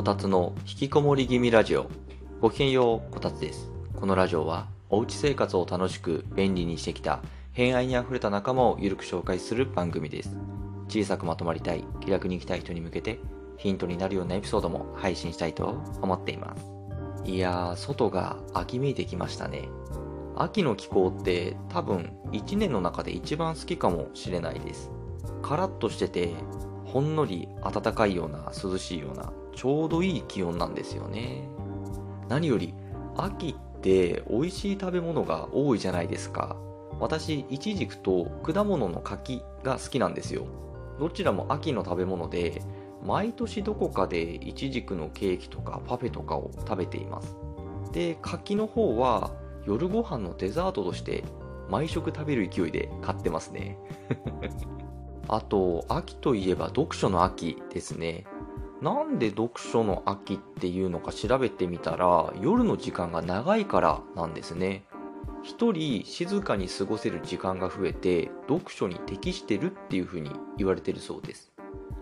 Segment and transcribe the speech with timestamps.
[0.00, 1.90] こたつの引きこもり気味ラジオ。
[2.40, 3.70] ごきげんよう、こたつです。
[3.94, 7.20] このラジオは、おうち生活を楽しく便利にしてきた、
[7.52, 10.38] 偏愛にあふれた仲間をゆるく紹介する番組です。
[10.88, 13.20] 小さくまとまりたい、気楽に生きたい人に向けて、
[13.58, 16.64] ヒントになるようなエピソードも配信したいと思っています。
[17.26, 19.68] いやー、外が秋めいてきましたね。
[20.34, 24.90] 秋の気候って多分1年の中で一番好きかもしれないです。
[25.42, 26.32] カラッとしてて、
[26.86, 31.46] ほんのり暖かいような涼しいようなちょうどいい気温なんですよね。
[32.30, 32.72] 何より
[33.14, 36.56] 秋って美味しい食べ物が多いじゃないですか。
[36.98, 40.46] 私、イチジクと果物の柿が好きなんですよ。
[40.98, 42.62] どちらも秋の食べ物で、
[43.04, 47.36] 毎年どこかでイチジクのケーキとかパフェとかを食べています。
[47.92, 49.30] で、柿の方は
[49.66, 51.22] 夜ご飯のデザートとして
[51.68, 53.76] 毎食食べる勢いで買ってますね。
[55.28, 58.24] あと、秋といえば読書の秋ですね。
[58.82, 64.84] なんで読書の秋っていうのか調べてみたら、夜の時間が長いからなんですね。
[65.42, 71.52] 一人静かに過ごせる時間が増えて、読書に適してるっていう風に言われてるそうです。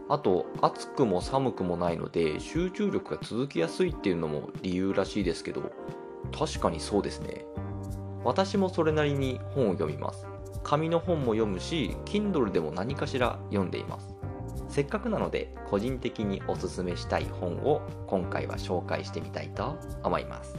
[0.09, 5.73] あと、暑くも寒くもないので、集中力が続きやすいっていうのも理由らしいですけど、
[6.37, 7.45] 確かにそうですね。
[8.25, 10.27] 私もそれなりに本を読みます。
[10.63, 14.18] 紙の本も読むし、Kindle でも何かしら読んでいます。
[14.69, 20.57] せっかくなので、個人的におすすめしたい本を今回は紹介してみたいと思います。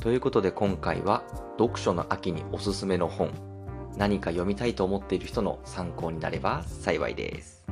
[0.00, 1.22] ということで今回は、
[1.58, 3.30] 読書の秋におすすめの本、
[3.96, 7.64] 何か読みたいと思っている人の参考になれば幸いです。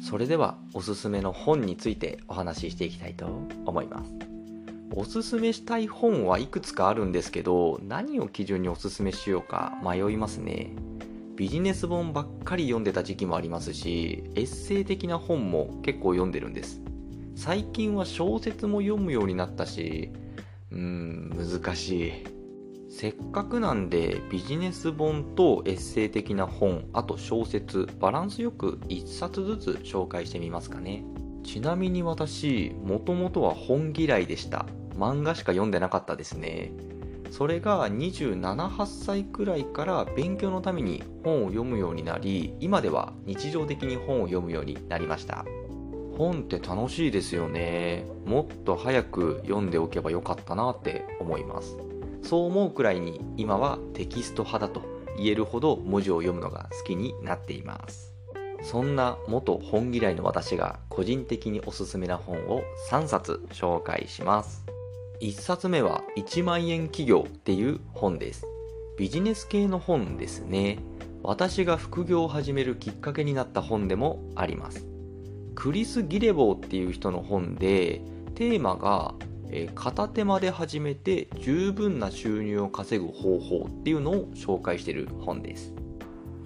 [0.00, 3.26] それではおすすめの本についてお話ししていきたいと
[3.66, 4.35] 思います。
[4.92, 10.70] おすすめしたい本はいくつかあるんですけど、何を基準におすすめしようか迷いますね。
[11.36, 16.80] ビジネス本ばっかり読んでた時期もありますし、エッセイ的な本も結構読んでるんです。
[17.34, 20.12] 最近は小説も読むようになったし、
[20.70, 22.12] うーん、難しい。
[22.88, 31.04] せっかくなんでビジネス本とエッセイ的な本、あと小説、バランスよく1冊ずつ紹介してみますかね。
[31.46, 34.66] ちなみに私、もともとは本嫌いでした。
[34.96, 36.72] 漫画しか読んでなかったですね。
[37.30, 45.44] それが27、8歳くらいから勉強のために本を読むようになり、今では日常的に本を読むようになりました。
[46.18, 48.06] 本って楽しいですよね。
[48.24, 51.76] もっと早く読んでおけばよかったなって思います。
[52.22, 54.82] そう思うくらいに今はテキスト派だと
[55.16, 58.15] 言えるほど文字を読むのが好きになっています。
[58.62, 64.64] そんな元本嫌いの私が個人的におすすめな本を3冊紹介します。
[65.20, 68.44] 1冊目は1万円企業っていう本です。
[68.98, 70.78] ビジネス系の本ですね。
[71.22, 74.86] 私が副業を始めるきっかけになった本でもあります。
[75.54, 78.02] クリス・ギレボーっていう人の本で、
[78.34, 79.14] テーマが、
[79.50, 85.72] え片手間で始めて十分な収入を稼ぐ方法っていうのを紹介している本です。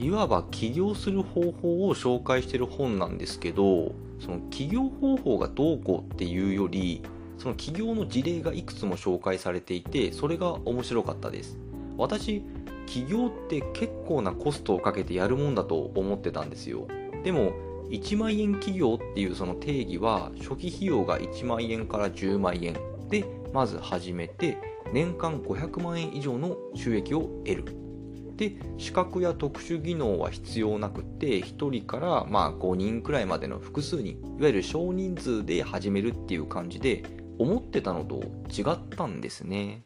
[0.01, 7.03] いわば起業する方法を紹介している本なんですけど、その起業方法がどうこうっていうより、
[7.37, 11.59] その起業の事例がいくつも紹介されていて、それが面白かったです。
[11.99, 12.43] 私、
[12.87, 16.89] 起業って結構なコストをかけてやるもんだと思ってたんですよ。
[17.23, 17.53] でも、
[17.91, 22.75] 1万円企業っていうその定義は、初期費用が1万円から10万円
[23.11, 24.57] で、まず始めて、
[24.95, 27.90] 年間500万円以上の収益を得る。
[28.41, 37.05] で資格や特殊技能は必要なくて1人からまあ5人くらいまでの複数人いわゆる少人数で始めるっていう感じで
[37.39, 39.83] 思ってたのと違ったんですね。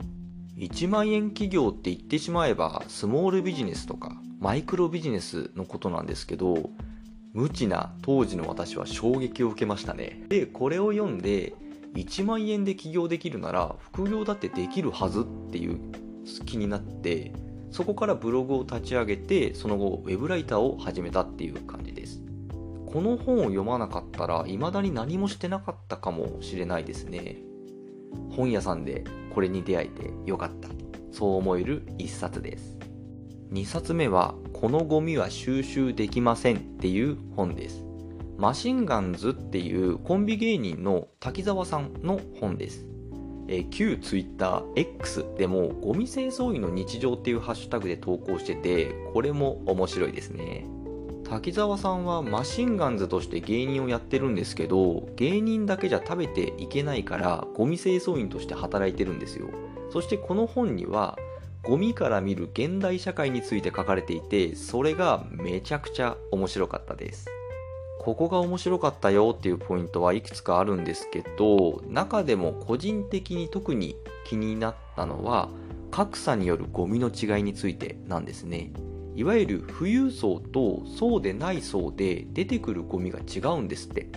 [0.57, 6.71] 1万円企業って言ってしまえばスモールビジネスとかマイクロビジネスのことなんですけど
[7.33, 10.25] 無知な当時の私は衝撃を受けましたね。
[10.29, 11.55] でこれを読んで
[11.95, 15.81] 1万円で起業できるなら副業だってできるはずっていう
[16.47, 17.33] 気になって
[17.75, 22.23] そこからブログを立ち上げて、その後ウェブライターを始めたっていう感じです。
[22.87, 27.39] この本を読まなかったら、未だに何もしてなかったかもしれないですね。
[28.31, 29.03] 本屋さんで
[29.35, 30.69] これに出会えてよかった。
[31.11, 32.79] そう思える一冊です。
[33.51, 37.85] 2冊目は、このゴミは収集できませんっていう本です。
[38.39, 42.87] マシンガンズっていうコンビ芸人の滝沢さんの本です。
[43.49, 50.67] えー旧 TwitterX でもゴミ清掃員の日常っていうハッシュタグで投稿しててこれも面白いですね。
[51.25, 59.49] 滝沢さんはマシンガンズとして芸人をやってるんですけど芸人だけじゃ食べていけないからゴミ清掃員として働いてるんですよ。
[59.91, 61.19] そしてこの本には
[61.63, 67.27] ゴミから見る現代社会について書かれていてそれがめちゃくちゃ面白かったです。
[68.05, 73.97] ここが面白かったよっていうポイントはいくつかあるんですけど中でも個人的に特に
[74.27, 75.49] 気になったのは
[75.91, 78.73] 格差によるゴミの違いについてなんですね。
[79.15, 84.09] いわゆる富裕層とそうでない層で出てくるゴミが違うんですって。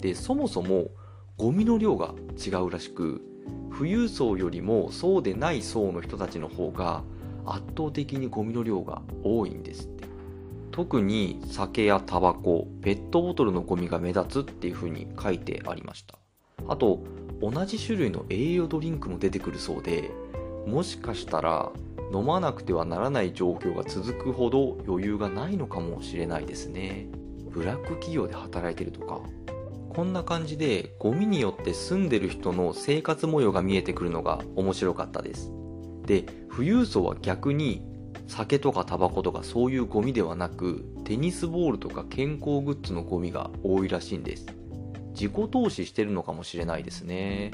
[0.00, 0.88] でそもそも
[1.36, 2.14] ゴミの量が
[2.44, 3.20] 違うらしく
[3.76, 7.04] 富裕層よりもそうでない層の人たちの方が
[7.46, 9.86] 圧倒的にゴミの量が多いんです。
[9.86, 9.97] って
[10.78, 16.16] 特に酒やタバコペットボトルのゴミが目立つっていう風に書いてありました。
[16.68, 17.02] あと
[17.42, 20.12] 同じ種類の栄養ドリンクも出てくるそうで
[20.68, 21.72] もしかしたら
[22.14, 27.08] 飲まなくてはならない状況が続くほど余裕がないのかもしれないですね。
[27.50, 29.20] ブラック企業で働いてるとか。
[29.88, 35.50] こんな感じでゴミによって住んでる人の生活模様が見えてくるのが面白かったです。
[36.06, 36.22] で
[36.54, 37.82] 富裕層は逆に
[38.28, 44.46] 酒とかタバコとかそういうゴミではなくテニスボールとか健康グッズのゴミが多いらしいんです。
[45.14, 47.50] 自己投資してるのかもしれないですね。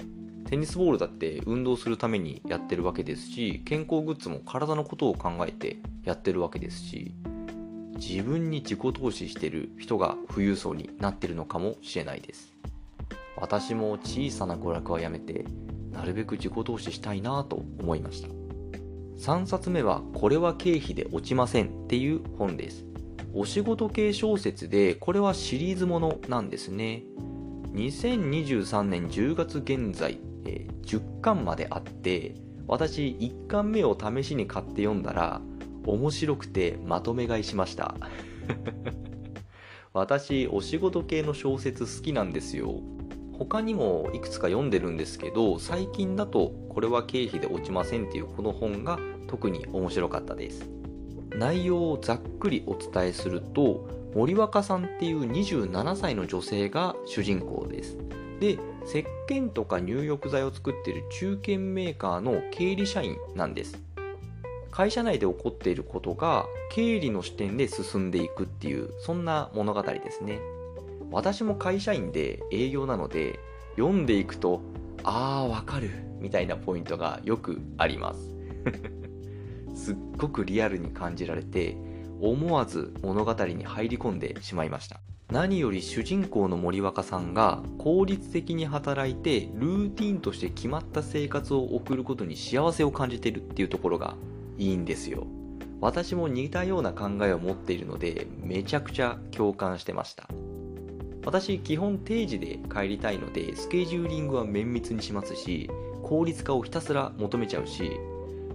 [0.46, 7.14] テニスボールだって運動するためにやってるわけですし健康グッズも体のことを考えてやってるわけですし
[7.96, 12.52] 自分に自己投資してる人が富裕層になってるのかもしれないです。
[13.36, 15.46] 私も小さな娯楽はやめて
[15.92, 18.43] なるべく自己投資したいなと思いました。
[19.18, 22.84] 3冊目はこれは経費で落ちませんっていう本です。
[23.32, 27.02] お仕事系小説でこれはシリーズものなんですね。
[27.72, 32.36] 2023年10月現在、え、10巻まであって
[32.68, 35.40] 私1巻目を試しに買って読んだら
[35.84, 37.96] 面白くてまとめ買いしました。
[39.92, 42.80] 私お仕事系の小説好きなんですよ。
[43.38, 50.68] 他にもいくつか読んでるんですけど最近だとこれは経費で落ちませんっていうこの本が特に面白かったです。
[51.30, 57.98] 内容をざっくりお伝えすると森若さんっていう27歳の女性が主人公です。
[58.38, 63.78] で石鹸とか入浴剤を作ってる中堅メーカーの経理社員なんです。
[64.70, 70.40] 会社内で起こっていることが経理の視点で進んでいくっていうそんな物語ですね。
[71.10, 73.38] 私も会社員で営業なので
[73.76, 74.60] 読んでいくと
[75.02, 78.34] あーわかるみたいなポイントがよくあります。
[79.74, 81.76] すっごくリアルに感じられて
[82.20, 85.00] 思わず物語に入り込んでしまいました。
[85.30, 94.16] 何より主人公の森若さんが効率的に働いてルーティンとして決まった生活を送ることに幸せを感じてるっていうところが
[94.58, 95.26] いいんですよ。
[95.80, 100.28] 私も似たような考えを持っているのでめちゃくちゃ共感してました。
[101.24, 105.70] 私基本定時で帰りたいのでスケジューリングは綿密にしますし
[106.02, 107.98] 効率化をひたすら求めちゃうし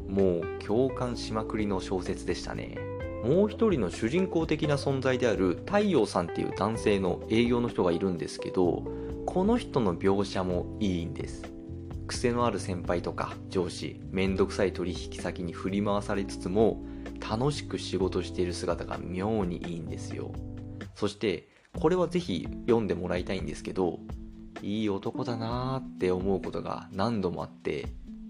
[0.07, 2.77] もう共感しまくりの小説でしたね。
[3.23, 8.83] もう一人の主人公的な存在である太陽さんっていう男性の営業の人がいるんですけど
[9.25, 11.43] この人の描写もいいんです。
[12.07, 16.81] 癖のある先輩とか上司めんどくさい取引先に振り回されつつも
[17.19, 20.31] 楽しく仕事している姿が妙にいいんですよ。
[20.95, 23.99] そしてこれはぜひ読んでもらいたいんですけど
[24.61, 27.87] いい男だなーって思うことが何度もあって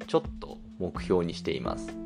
[0.08, 1.90] ちょっと目標にしています。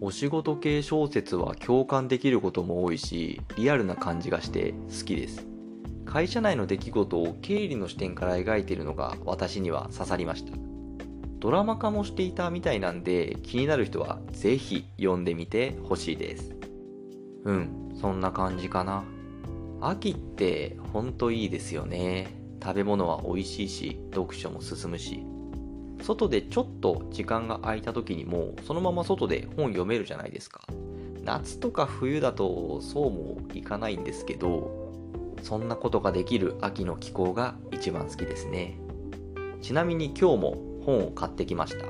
[0.00, 5.46] お仕事系小説は共感できることも多いしリアルな感じがして好きです。
[6.04, 10.52] 会社内の出来事を経理の視点から描いているのが私には刺さりました。
[11.40, 16.54] ドラマ化もしていたみたいなんで気になる人はぜひ読んでみてほしいです。
[17.44, 19.04] うんそんな感じかな。
[19.80, 22.34] 秋ってほんといいですよね。
[22.62, 25.24] 食べ物は美味しいし読書も進むし。
[26.02, 30.62] 外でちょっと時間が空いた時にもそのまま外で本読めるじゃないですか。
[31.24, 34.92] 夏とか冬だとそうもいかないんですけど
[35.42, 38.78] そんなことができる秋の気候が一番好きですね。
[39.60, 41.86] ちなみに今日も本を買ってきました。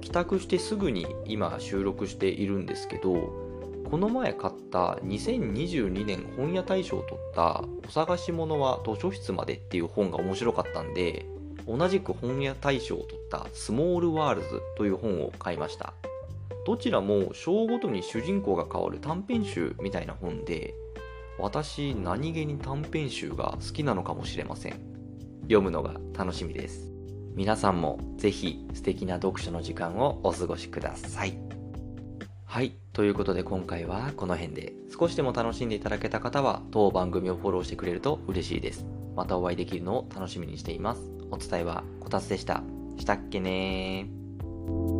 [0.00, 3.43] 帰宅してすぐに今収録しているんですけど
[3.90, 11.26] この前買った2022年本屋大賞を取った「お探し物は図書室まで」っていう本が面白かったんで
[11.66, 15.94] 同じく本屋大賞を取った「スモールワールズ」という本を買いました。
[16.66, 20.74] どちらも章ごとに主人公が変わる短編集みたいな本で
[21.38, 24.94] 私何気に短編集が好きなのかもしれません。
[25.42, 26.90] 読むのが楽しみです。
[27.34, 31.63] 皆さんもぜひ素敵な読書の時間をお過ごしください。
[32.54, 32.76] はい。
[32.92, 38.86] ということで今回はこの辺で少しでも楽しんでいただけた方は当番組をフォローしてくれると嬉しいです。
[39.16, 41.02] またお会いできるのを楽しみにしています。
[41.32, 42.62] お伝えはこたつでした。
[42.96, 44.93] したっけねー。